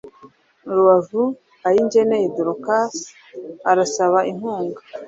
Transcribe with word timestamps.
Rubavu 0.75 1.21
Ayingeneye 1.67 2.27
Dorcas 2.35 2.95
arasaba 3.71 4.19
inkunga 4.31 4.79